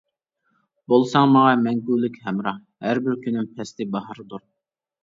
[0.93, 4.49] بولساڭ ماڭا مەڭگۈلۈك ھەمراھ، ھەر بىر كۈنۈم پەسلى باھاردۇر.